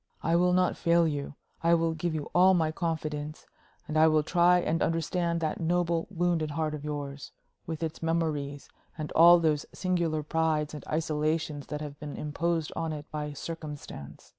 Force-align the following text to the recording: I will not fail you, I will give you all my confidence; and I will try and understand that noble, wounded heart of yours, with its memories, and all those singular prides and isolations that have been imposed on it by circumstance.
I 0.23 0.35
will 0.35 0.51
not 0.53 0.77
fail 0.77 1.07
you, 1.07 1.35
I 1.61 1.75
will 1.75 1.93
give 1.93 2.15
you 2.15 2.31
all 2.33 2.55
my 2.55 2.71
confidence; 2.71 3.45
and 3.87 3.95
I 3.99 4.07
will 4.07 4.23
try 4.23 4.57
and 4.59 4.81
understand 4.81 5.41
that 5.41 5.59
noble, 5.59 6.07
wounded 6.09 6.49
heart 6.49 6.73
of 6.73 6.83
yours, 6.83 7.31
with 7.67 7.83
its 7.83 8.01
memories, 8.01 8.67
and 8.97 9.11
all 9.11 9.37
those 9.39 9.67
singular 9.75 10.23
prides 10.23 10.73
and 10.73 10.83
isolations 10.87 11.67
that 11.67 11.81
have 11.81 11.99
been 11.99 12.17
imposed 12.17 12.73
on 12.75 12.91
it 12.93 13.11
by 13.11 13.33
circumstance. 13.33 14.29